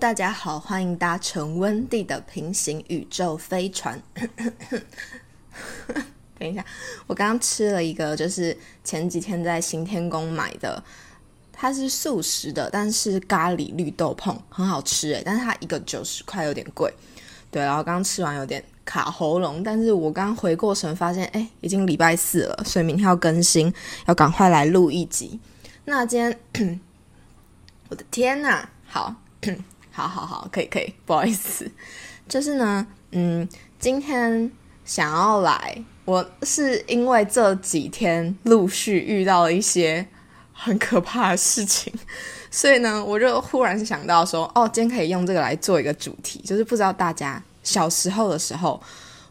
[0.00, 4.00] 大家好，欢迎搭乘温蒂的平行宇宙飞船。
[6.38, 6.64] 等一下，
[7.06, 10.82] 我刚刚吃了一个，就是前几天在新天宫买的，
[11.52, 16.90] 它是素食的，但是咖喱绿豆碰很好吃诶，但是它一个九十块有点贵。
[17.50, 23.70] 对，然后刚刚吃完有点卡喉咙，但是我刚回过神发现，哎，已经礼拜四了，所以明天要更新，
[24.06, 25.38] 要赶快来录一集。
[25.84, 26.18] 那今
[26.54, 26.80] 天，
[27.90, 29.14] 我的天呐，好。
[30.08, 31.70] 好好好，可以可以，不好意思，
[32.28, 34.50] 就是呢，嗯，今天
[34.84, 40.06] 想要来，我是因为这几天陆续遇到了一些
[40.52, 41.92] 很可怕的事情，
[42.50, 48.80] 所以呢，我就忽然想到说，哦，今天可以用这个来做一个主题，就是不知道大家小时候的时候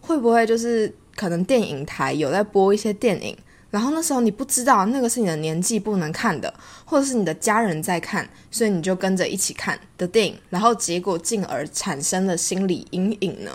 [0.02, 3.38] 会不会就是可能电影台有在播一些电影。
[3.72, 6.52] 然后那时候你不知道那个是你的年纪不能看的，
[6.86, 13.52] 或者是你的家人在看，所以你就跟着一起看的电影，然后结果进而产生了心理阴影呢？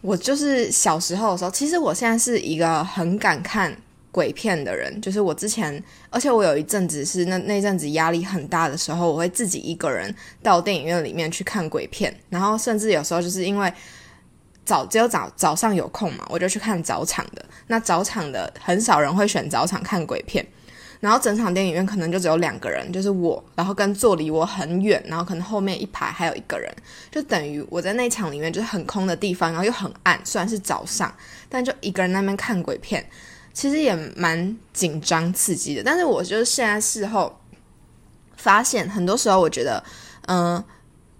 [0.00, 3.76] 我就是小时候的时候，其实我现在是一个很敢看
[4.10, 13.72] 鬼片的人，就是我之前，而且我有一阵子是那那阵子压力很大的时候，我会自己一个人到电影院里面去看鬼片，然后甚至有时候就是因为。
[14.66, 17.42] 早只有早早上有空嘛，我就去看早场的。
[17.68, 20.44] 那早场的很少人会选早场看鬼片，
[20.98, 26.68] 然后整场电影院可能就只有两个人，就是我，然后跟坐离我很远，然后可能后面一排还有一个人，
[27.12, 31.14] 就等于我在那场里面就是很空的地方，然后又很暗，虽然是早上，
[31.48, 33.08] 但就一个人那边看鬼片，
[33.52, 35.82] 其实也蛮紧张刺激的。
[35.84, 37.38] 但是我就是现在事后
[38.36, 39.80] 发现，很多时候我觉得，
[40.26, 40.62] 嗯，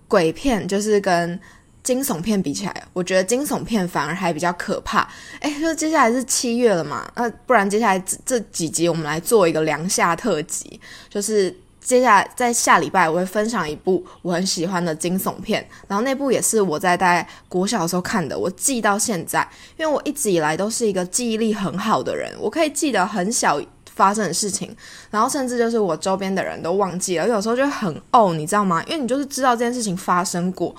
[0.08, 1.40] 鬼片就是跟。
[1.86, 5.08] 惊悚片比起来，我觉得惊悚片反而还比较可怕。
[5.38, 23.62] 哎，就接下来是七月了嘛，那不然接下来这这几集我们来做一个凉夏特辑，就是接下来在下礼拜我会分享一部我很喜欢的惊悚片，然后那部也是我在在国小的时候看的，我记到现在，因为我一直以来都是一个记忆力很好的人，我可以记得很小
[23.96, 24.72] 发生的事情，
[25.10, 28.80] 然后甚至就是我周边的人都忘记了，有时候就很哦，你知道吗？
[28.86, 30.72] 因为你就是知道这件事情发生过。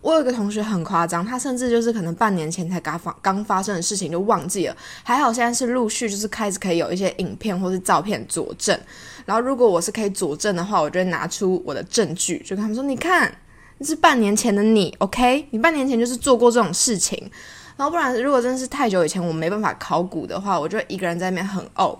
[0.00, 4.76] 我有一个同学很夸张，他甚至就是可能半年前才刚发刚发生的事情就忘记了。
[5.04, 8.76] 还好现在是陆续就是开始可以有一些影片或是照片佐证。
[9.24, 13.32] 然后如果我是可以佐证的话，我就会拿出我的证据，就跟他们说：“你看，
[13.78, 15.46] 这是半年前的你，OK？
[15.50, 17.30] 你半年前就是做过这种事情。
[17.76, 21.96] 然后不然，如果真的是太久以前我没办法考古的话，我就一个人在那边很哦。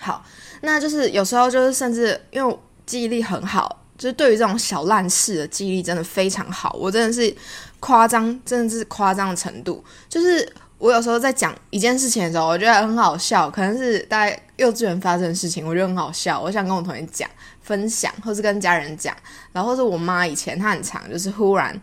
[0.00, 0.24] 好，
[0.62, 3.76] 那就是有时候就是甚至因为记忆力很好。
[3.98, 7.36] 就是对于这种小烂事的记忆力真的非常好，我真的是
[7.80, 9.84] 夸张，真的是夸张的程度。
[10.08, 17.28] 就是我有时候在讲一件事情的时候，我觉得很好笑，可能是大概幼稚园发生的事情，我觉得很好笑，我想跟我同学讲
[17.60, 19.14] 分享，或是跟家人讲，
[19.52, 21.78] 然后是我妈以前她很长，就是忽然。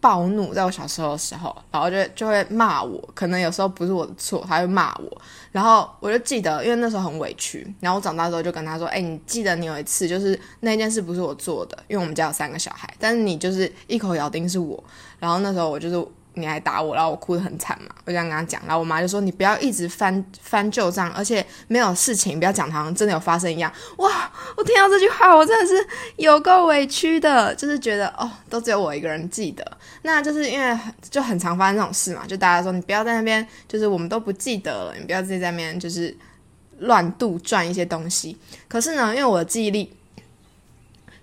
[0.00, 5.22] 暴怒，在我小时候的时候，然后就就会骂我，可能有时候不是我的错，他会骂我，
[5.52, 14.82] 然后我就记得，因为那时候很委屈，然后我长大之后就跟他说：“哎，你记得你有一次就是那件事不是我做的，因为我们家有三个小孩，但是你就是一口咬定是我，
[15.18, 16.06] 然后那时候我就是。”
[16.40, 17.94] 你还打我，然后我哭得很惨嘛？
[18.04, 24.30] 我这样跟他讲，然后我妈就说：“你不要一直翻翻旧账，而且没有事情，不要讲好像真的有发生一样。”哇！
[24.56, 25.86] 我听到这句话，我真的是
[26.16, 29.64] 有够委屈的，就是觉得哦，都只有我一个人记得。
[30.02, 30.78] 那就是因为
[31.10, 36.16] 就很常发生这种事嘛，就大家说你不要在那边，就是我们都不记得了，你不要自己在那边就是
[36.78, 38.36] 乱杜撰一些东西。
[38.68, 39.92] 可是呢，因为我的记忆力。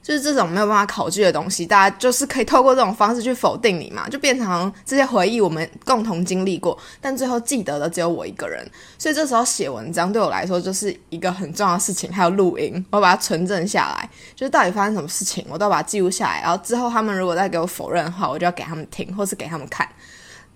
[0.07, 8.66] 就是这种没有办法考据的东西，大家就是可以透过这种方式去否定你嘛，就变成这些回忆我们共同经历过，但最后记得的只有我一个人。
[8.97, 16.41] 所以这时候写文章对我来说就是一个很重要的事情，还有录音，我把它存证下来，就是到底发生什么事情，我都把它记录下来。
[16.41, 19.85] 然后之后他们如果再给我否认的话，我就要给他们听，或是给他们看。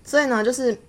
[0.05, 0.79] 所以呢，就是。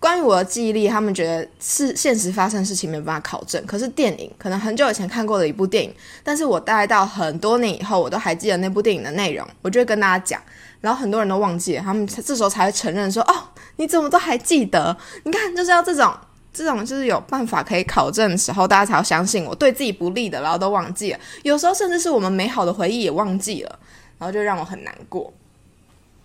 [0.00, 3.62] 关于我的记忆力，他们觉得是现实发生的事情没有办法考证。
[3.66, 5.94] 可是电影可能很久以前看过的一部电影，
[6.24, 10.40] 但是我大概到很多年以后，我都还记得那部电影的内容，我就会跟大家讲。
[10.80, 13.34] 然后很多人都忘记了，他们这时候才会承认说：“哦，
[13.76, 14.96] 你怎么都还记得？
[15.24, 16.10] 你看，就是要这种
[16.50, 19.54] 这种，就是有办法可以考证的时候，大家才要相信我。
[19.54, 21.18] 对自己不利的，然后都忘记了。
[21.42, 23.78] 有时候甚至是我们美好的回忆也忘记了，
[24.16, 25.30] 然后就让我很难过。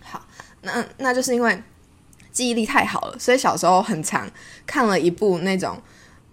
[0.02, 0.26] 好，
[0.62, 1.62] 那那就是因为。
[2.36, 4.30] 记忆力太好了，所以小时候很长
[4.66, 5.80] 看了一部那种，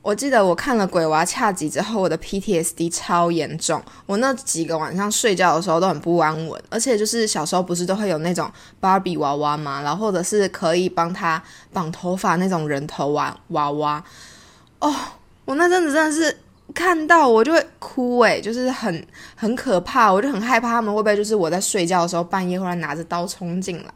[0.01, 8.51] 我记得我看了《鬼娃恰吉》之后，我的 PTSD 超严重，我那几个晚上睡觉的时候都很不安稳，而且就是小时候不是都会有那种
[8.81, 9.81] 芭比娃娃吗？
[9.81, 11.41] 然后或者是可以帮他
[11.71, 14.03] 绑头发那种人头娃娃娃，
[14.79, 14.93] 哦，
[15.45, 16.37] 我那阵子真的是
[16.75, 19.07] 看到我就会哭，诶，就是很
[19.37, 23.89] 很可怕，我就很害怕他们会不会就是我在睡觉的时候半夜忽然拿着刀冲进来。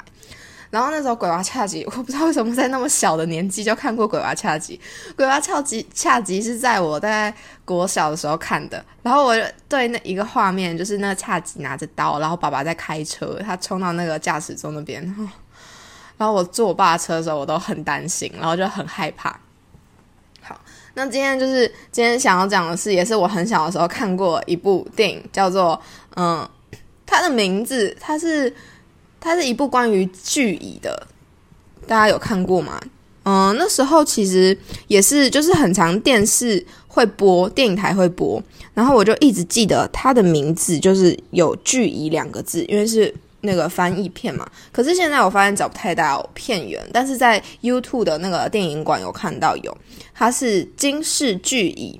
[0.70, 4.80] 然后那时候鬼娃恰吉， 我不知道为什么在那么小的年纪就看过鬼娃恰吉。
[5.16, 7.34] 鬼娃恰吉恰吉是在我大概
[7.64, 8.84] 国小的时候看的。
[9.02, 9.36] 然后我
[9.70, 15.02] 对那一个画面，就是那恰吉拿着刀，然后爸爸在开车，他冲到那个驾驶座那边。
[16.18, 19.40] 然后我坐我爸车的时候，我都很担心，然后就很害怕。
[20.42, 20.60] 好，
[20.96, 25.80] 那今天就是今天想要讲的是，也是我很小的时候看过一部电影，叫做
[26.16, 26.46] 嗯，
[27.06, 28.54] 它的名字它是。
[29.20, 31.08] 它是一部关于巨蚁的，
[31.86, 32.80] 大家有看过吗？
[33.24, 38.42] 嗯，那时候其实也是，就是很长电视会播，电影台会播，
[38.74, 44.50] 然后我就一直记得它的名字就是有“巨蚁”两个字，因为是那个翻译片嘛。
[44.72, 49.78] 可是现在我发现找不太到片源，但是在 YouTube 的那个电影馆有看到有，
[50.14, 52.00] 它是《金氏巨蚁》。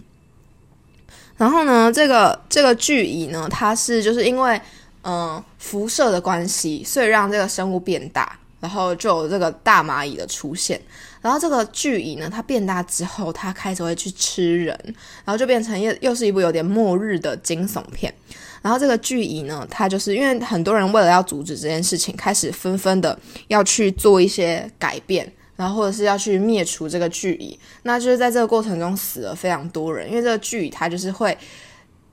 [1.36, 4.62] 然后呢，这个这个巨蚁呢，它是就是因为。
[5.10, 10.78] 嗯，辐射的关系，所以让这个生物变大，然后就有这个大蚂蚁的出现。
[11.22, 14.78] 然后这个巨蚁呢，它变大之后，它开始会去吃人，
[15.24, 18.14] 然后就变成又又是一部有点末日的惊悚片。
[18.62, 23.18] 然后这个巨蚁呢，它就是因为很多人为了要阻止这件事情，开始纷纷的
[23.48, 27.58] 要去做一些改变，然后或者是要去灭除这个巨蚁。
[27.84, 31.38] 那就是在这个过程中死了非常多人，因为这个巨蚁它就是会。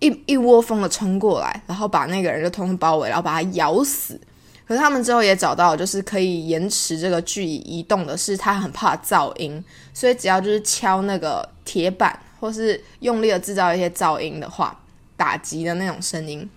[0.05, 4.21] 一一窝蜂的冲过来，然后把那个人就通通包围，然后把他咬死。
[4.67, 9.63] 可是他们之后也找到，就是可以延迟这个巨蚁移动的是，他很怕噪音，
[9.93, 14.79] 所以只要就是敲那个铁板，或是用力的制造一些噪音的话，
[15.17, 16.49] 打击的那种声音，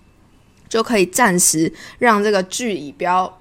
[0.68, 3.38] 就可以暂时让这个巨蚁不要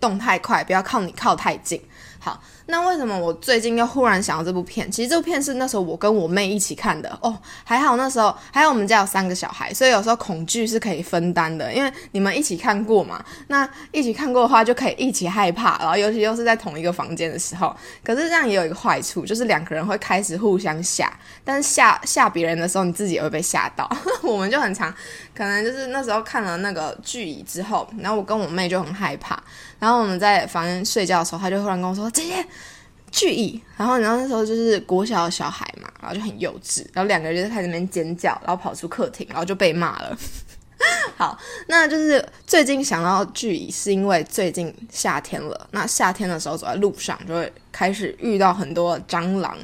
[0.00, 1.80] 动太快，不要靠你靠太近。
[2.18, 2.42] 好。
[2.66, 4.88] 那为什么我最近又忽然想到这部片？
[4.88, 7.36] 其实这部片是那时候我跟我妹一起看的哦。
[7.64, 11.72] 还好那时候还有我们家有三个小孩，所以有时候恐惧是可以分担的。
[11.74, 15.76] 因为你们一起看过嘛，那一起看过的话就可以一起害怕。
[15.80, 17.74] 然后尤其又是在同一个房间的时候，
[18.04, 21.12] 可是这样也有一个坏处，就是两个人会开始互相吓。
[21.42, 23.90] 但是吓吓别人的时候，你自己也会被吓到。
[24.22, 24.94] 我们就很常，
[25.34, 29.42] 可能就是那时候看了那个剧以之后，然后我跟我妹就很害怕。
[29.80, 32.46] 然后我们在房间睡觉的时候，他就忽然跟我说：“姐姐。”
[33.12, 40.16] 巨蚁，然后然后那时候就是国小的小孩嘛，然后就很幼稚，然后两个人就在那边尖叫，然后跑出客厅，然后就被骂了。
[41.20, 49.54] 好，那就是最近想到巨蚁，是因为最近夏天了，那夏天的时候走在路上就会开始遇到很多蟑螂。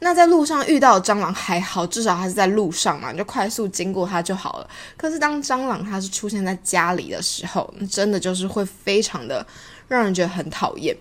[0.00, 4.70] 那在路上遇到蟑螂还好，至少它是在路上嘛，你就快速经过它就好了。
[4.96, 9.46] 可是当蟑螂它是出现在家里的时候，真的就是会非常的
[9.88, 10.96] 让人觉得很讨厌。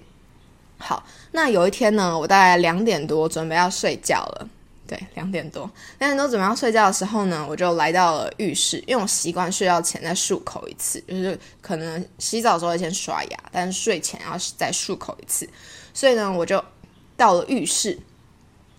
[0.80, 1.02] 好，
[1.32, 4.50] 那有一天呢，我大概两点多准备要睡觉了。
[4.94, 5.68] 对，两点多，
[5.98, 15.50] 两点多准备要睡觉的时候呢，我就来到了浴室，因为我习惯睡觉前再漱口一次，就是可能洗澡的时候先刷牙，但是睡前要再漱口一次。
[15.96, 16.64] 所以呢，我就
[17.18, 17.98] 到了浴室。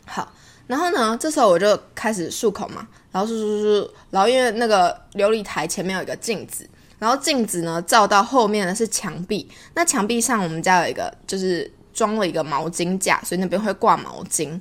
[0.07, 0.33] 好，
[0.69, 6.71] 然后呢，这时候我就开始漱口嘛，然后漱漱漱，然后因为那个琉璃台前面有一个镜子，
[7.01, 11.69] 然后镜子呢照到后面的是墙壁，那墙壁上我们家有一个就是。
[11.95, 14.61] 装了一个毛巾架，所以那边会挂毛巾。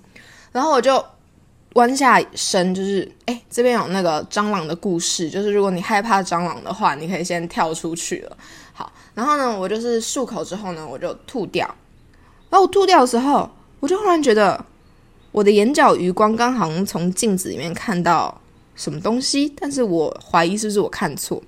[0.52, 1.04] 然后我就
[1.74, 8.38] 弯下身，就是哎，这边有那个蟑螂的故事，就是如果你害怕蟑螂的话，你可以先跳出去了。
[8.74, 11.66] 好，然后呢，我就是漱口之后呢，我就吐掉。
[12.50, 13.50] 然后我吐掉的时候，
[13.80, 14.64] 我就忽然觉得
[15.32, 18.40] 我的眼角余光刚好从镜子里面看到
[18.76, 21.42] 什么东西，但是我怀疑是不是我看错。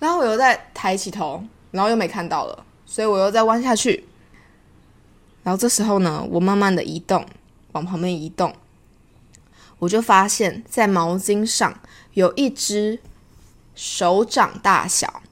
[0.00, 4.04] 然后我又再抬起头，然后又没看到了，所以我又再弯下去。
[5.42, 7.24] 然后这时候呢，我慢慢的移动，
[7.72, 8.52] 往旁边移动，
[9.84, 11.78] 我就发现，在毛巾上
[12.14, 12.98] 有一只
[13.74, 15.22] 手掌大小，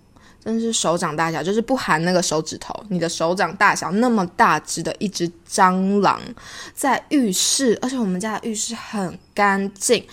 [0.44, 6.20] 真的是手掌大小，就是不含那个手指头，你的手掌大小那么大只的一只蟑螂，
[6.74, 10.06] 在浴室，而且我们家的浴室很干净，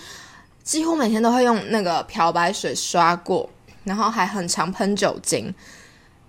[0.62, 3.50] 几乎每天都会用那个漂白水刷过，
[3.84, 5.54] 然后还很常喷酒精，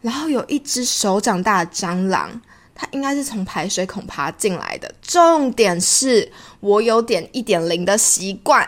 [0.01, 2.41] 然后有一只手掌大的蟑螂。
[2.81, 4.91] 它应该是从排水孔爬进来的。
[5.03, 6.27] 重点是
[6.61, 8.67] 我有点一点零的习惯，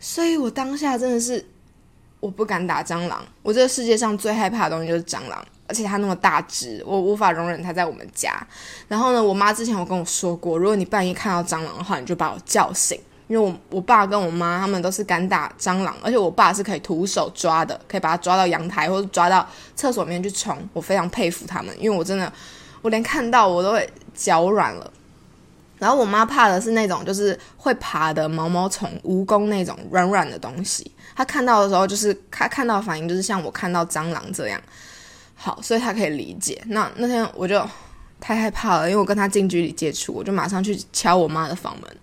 [0.00, 1.46] 所以我当下真的是
[2.18, 3.24] 我不敢打蟑螂。
[3.44, 8.44] 我这个世界上最害怕的东西就是蟑螂，而且它那么大只，我无法容忍它在我们家。
[8.88, 20.58] 然后呢，我妈之前有跟我说过，如果你半夜看到蟑螂的话，你就把我叫醒，因为我我爸跟我妈他们都是敢打蟑螂，而且我爸是可以徒手抓的，可以把它抓到阳台或者抓到厕所里面去冲。
[20.72, 22.32] 我非常佩服他们，因为我真的。
[22.82, 24.92] 我连看到我都会脚软了。
[25.78, 30.90] 然后我妈怕的是那种就是会爬的毛毛虫、蜈蚣那种软软的东西。
[31.14, 34.60] 她看到的时候，就是她看到反应就是像我看到蟑螂这样。
[35.36, 36.60] 好，所以她可以理解。
[36.66, 37.64] 那那天我就
[38.18, 41.96] 太害怕了，因为我跟她近距离接触，我就马上去敲我妈的房门，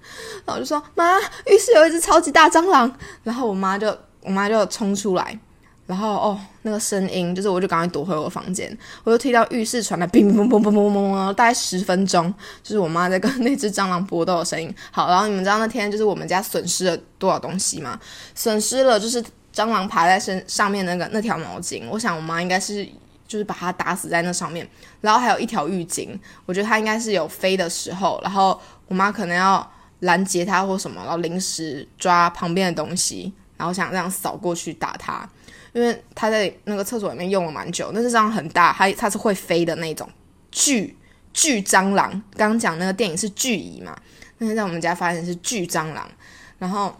[0.45, 2.89] 然后就说：“妈，浴室有一只超级大蟑螂。”
[3.23, 5.37] 然后我妈就我妈就冲出来。
[5.87, 14.73] 然后哦，那个声音就是，我就赶快躲回我房间，我就听到浴室传来乒乒乓乓乓乓乓，大概十分钟，就是我妈在跟那只蟑螂搏斗的声音。
[14.89, 17.99] 好，然后你们知道那天就是我们家损失了多少东西吗？
[18.33, 19.23] 损失了就是
[19.53, 22.83] 蟑螂爬在身上面那个那条毛巾，我想我妈应该是
[23.27, 24.67] 就是把它打死在那上面，
[25.01, 26.09] 然后还有一条浴巾，
[26.47, 35.29] 我觉得它应该是有飞的时候，然后我妈可能要拦截它或什么，然后临时抓旁边的东西，然后想这样扫过去打它。
[35.75, 40.09] 因为他在那个厕所里面用了蛮久，那只蟑螂很大，它它是会飞的那种
[40.49, 40.95] 巨
[41.33, 42.09] 巨蟑螂。
[42.37, 43.93] 刚刚讲那个电影是巨蚁嘛，
[44.37, 46.09] 那天在我们家发现是巨蟑螂，
[46.57, 46.95] 然后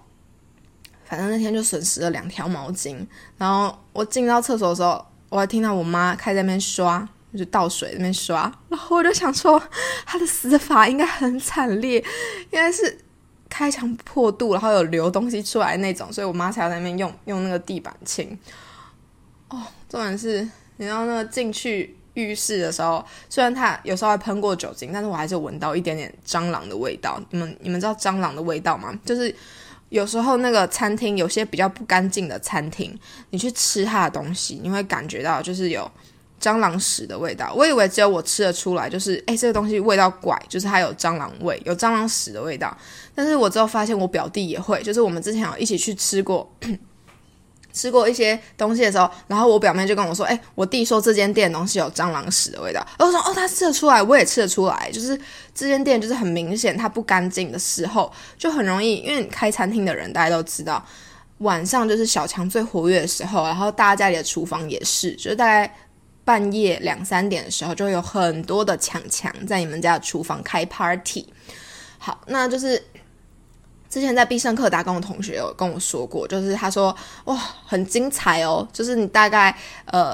[1.05, 2.97] 反正那天就损失了两条毛巾。
[3.37, 9.57] 然后我进到厕所的时候，我还听到我妈开在那边刷，就倒水那边刷，然后我就想说，
[10.05, 11.99] 他的死法应该很惨烈，
[12.51, 12.97] 应该是
[13.47, 18.37] 开肠破肚，然后有流东西出来那种，所以我妈才要在那边用用那个地板清。
[19.49, 20.41] 哦，重点是，
[20.77, 27.21] 你知道那个进去浴室的时候，虽然它有时候还喷过酒精，但是我还是闻到一点点蟑螂的味道。
[27.29, 28.97] 你们你们知道蟑螂的味道吗？
[29.05, 29.33] 就是
[29.89, 32.97] 有时候那个餐厅有些比较不干净的餐厅，
[33.29, 35.89] 你去吃它的东西，你会感觉到就是有
[36.41, 37.53] 蟑螂屎的味道。
[37.55, 42.75] 我以为只有我吃得出来，就是诶，这个东西味道怪，就是它有蟑螂味，有蟑螂屎的味道。
[43.13, 46.51] 但是我之后发现我表弟也会，就是我们之前有一起去吃过。
[47.75, 54.89] 吃过一些东西的时候，然后我表妹就跟我说：“哎，我弟说这间店的东西有蟑螂屎的味道。”我说：“哦，他吃得出来，我也吃得出来。
[54.93, 55.19] 就是
[55.53, 58.95] 这间店就是很明显，它不干净的时候，就很容易。
[58.99, 60.83] 因为开餐厅的人大家都知道，
[61.39, 65.75] 晚上就是小强最活跃的时候，然后大家家里的厨房也是，就是大概
[66.23, 71.27] 半夜两三点的时候，就会有很多的强强在你们家的厨房开 party。
[71.97, 72.81] 好，那就是。
[73.95, 77.33] 之前在必胜客打工的同学有跟我说过，就是他说哇
[77.65, 80.13] 很精彩哦，就是你大概呃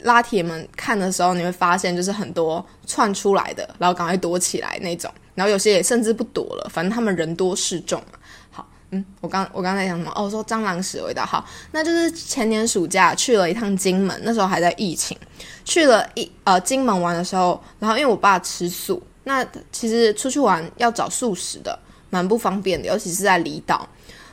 [0.00, 8.02] 拉铁们看的时候，你会发现就是很多窜出来的，然后赶快躲起来那种，然后有些也甚至不躲了，反正他们人多势众。
[8.50, 10.10] 好，嗯，我刚我刚才讲什么？
[10.16, 11.24] 哦，说蟑螂屎味道。
[11.24, 15.16] 好，那就是前年暑假去了一趟金门，那时候还在疫情，
[15.64, 21.78] 去了一呃金门玩的时候，然后因为我爸吃素，那其实出去玩要找素食的。
[22.14, 23.88] 蛮不方便的，尤其是在离岛。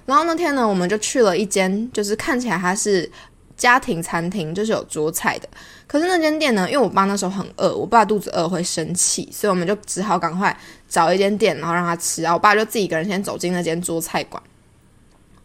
[0.05, 3.09] 然后那天呢，我们就去了一间，就是看起来它是
[3.57, 5.49] 家庭餐厅，就是有桌菜的。
[5.87, 10.55] 可是那间店呢，因为我爸那时候很饿，我爸肚子饿会生气，所以我们就只好赶快
[10.87, 12.21] 找一间店，然后让他吃。
[12.21, 14.41] 然后我爸就自己一个人先走进那间桌菜馆。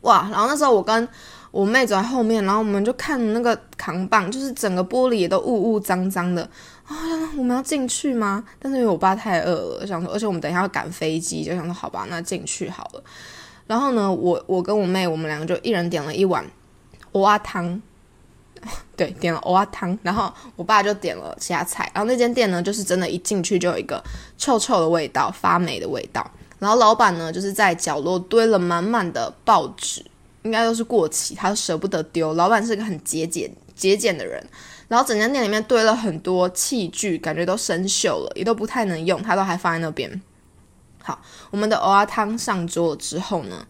[0.02, 0.28] 哇！
[0.30, 1.08] 然后那时候我跟
[1.56, 6.42] 我妹走在后面，然后我们就看那个扛棒，就是整个玻璃也都雾雾脏脏的。
[6.84, 6.94] 啊，
[7.38, 8.44] 我们要进去吗？
[8.58, 13.02] 但是因为我爸太饿了，想说，而且我们等一下要赶飞机，就想说好吧，那进去好了。
[13.66, 16.44] 然后呢，我我跟我妹，我们两个就一人点了一碗
[17.12, 17.80] 蛙汤，
[18.94, 19.98] 对，点了蛙汤。
[20.02, 21.90] 然后我爸就点了其他菜。
[21.94, 24.04] 然后那间店呢，就是真的，一进去就有一个
[24.36, 26.30] 臭臭的味道，发霉的味道。
[26.58, 30.04] 然后老板呢，就是在角落堆了满满的报纸，
[30.46, 32.32] 应该都是过期，他舍不得丢。
[32.34, 34.42] 老板是个很节俭节俭的人。
[34.88, 40.22] 然后整间店里面堆了很多器具，感觉都生锈了，也都不太能用，他都还放在那边。
[41.02, 43.66] 好，我们的藕啊汤上桌了之后呢，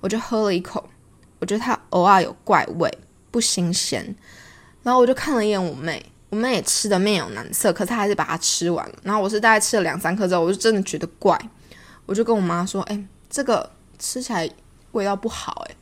[0.00, 0.86] 我就喝了一口，
[1.38, 2.90] 我觉得它偶尔有怪味，
[3.30, 4.14] 不新鲜。
[4.82, 8.94] 然后我就看了一眼我妹，我妹也吃的面有难色，可是她还是把它吃完了。
[9.02, 11.38] 然后我是大概吃了两三颗之后，我就真的觉得怪，
[12.04, 14.46] 我就跟我妈说：“哎，这个吃起来
[14.92, 15.74] 味道不好。”哎，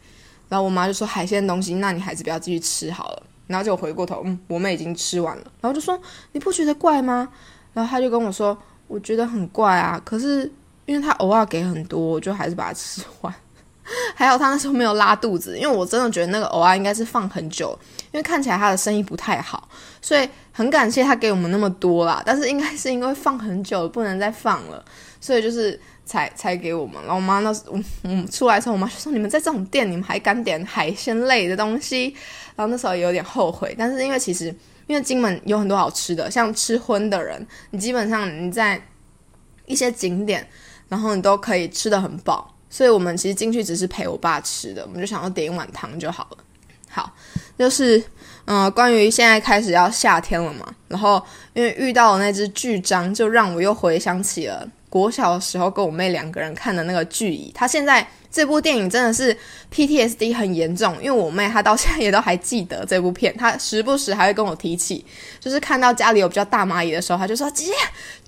[0.49, 6.01] 然后我妈就说：“海鲜东西，那你还是不要继续吃好了。”然后就回过头，嗯，我们已经吃完了，然后就说
[6.33, 7.29] 你不觉得怪吗？
[7.73, 8.57] 然后他就跟我说，
[8.89, 10.51] 我觉得很怪啊，可是
[10.85, 13.33] 因为他偶尔给很多，我就还是把它吃完。
[14.17, 17.79] 还有他那时候没有拉肚子，因为我真的觉得那个偶尔应该是放很久，
[18.13, 19.69] 因为看起来他的生意不太好，
[20.03, 22.21] 所以很感谢他给我们那么多啦。
[22.27, 24.85] 但是应该是因为放很久不能再放了，
[25.21, 25.81] 所以就是。
[26.07, 32.15] 才才给我们，然后我妈那时我我出来时候，我妈就说：“你们在这种店，你们还敢点海鲜类的东西？”
[32.55, 34.47] 然后那时候也有点后悔，但是因为其实
[34.87, 38.81] 因为金门有很多好吃的，像吃荤的人，你基本上你在
[39.67, 40.49] 一些景点，
[40.89, 46.39] 然后你都可以吃的很饱，所以我们其实进去只是陪我爸吃的，我们就想要点一碗汤就好了。
[46.89, 47.13] 好，
[47.59, 48.01] 就是
[48.45, 51.21] 嗯，关于现在开始要夏天了嘛，然后
[51.53, 54.67] 因为遇到了那只巨章，就让我又回想起了。
[54.97, 59.37] 国小的时候跟我妹两个人看的那个剧仪，她现在这部电影真的是
[59.71, 65.05] PTSD 很严重，因为我妹她到现在也都还记得这部片，她时不时还会跟我提起，
[65.39, 67.73] 就是看到家里有比较大蚂蚁的时候，她就说：“姐姐，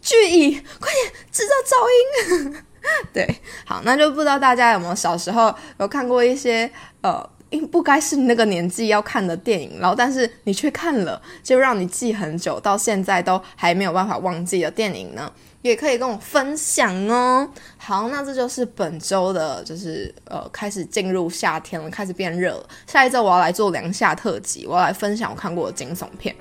[0.02, 2.62] 剧仪，快点制造噪音。”
[3.14, 3.26] 对，
[3.64, 6.70] 好，那就不知道大家有没有小时候有看过一些
[7.00, 7.26] 呃。
[7.50, 15.32] 因不该是那个年纪要看的电影，然后但是你却看了，就让你记很久，到现在都还没有办法忘记的电影呢？
[15.62, 17.48] 也可以跟我分享哦。
[17.76, 22.68] 好，那这就是本周的，就是呃，开始进入夏天了，开始变热了。
[22.86, 26.34] 下一周我要来做凉夏特辑，我要来分享我看过的惊悚片。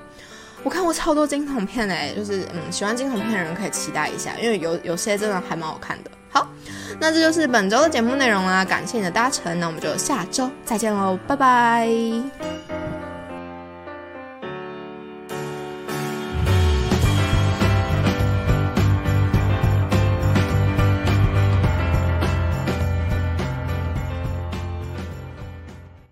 [0.64, 6.10] 我看过超多惊悚片诶，就是嗯，喜欢惊悚片的人可以期待一下，因为有有些真的还蛮好看的。
[6.30, 6.46] 好，
[7.00, 12.57] 那这就是本周的节目内容啦，感谢你的搭乘，那我们就下周再见喽，拜拜。